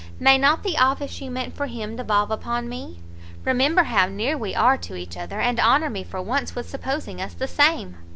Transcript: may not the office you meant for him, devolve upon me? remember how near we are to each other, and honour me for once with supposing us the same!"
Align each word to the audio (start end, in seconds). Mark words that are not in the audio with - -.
may 0.19 0.35
not 0.35 0.63
the 0.63 0.79
office 0.79 1.21
you 1.21 1.29
meant 1.29 1.55
for 1.55 1.67
him, 1.67 1.95
devolve 1.95 2.31
upon 2.31 2.67
me? 2.67 2.97
remember 3.45 3.83
how 3.83 4.07
near 4.07 4.35
we 4.35 4.55
are 4.55 4.75
to 4.75 4.95
each 4.95 5.15
other, 5.15 5.39
and 5.39 5.59
honour 5.59 5.91
me 5.91 6.03
for 6.03 6.19
once 6.19 6.55
with 6.55 6.67
supposing 6.67 7.21
us 7.21 7.35
the 7.35 7.47
same!" 7.47 7.97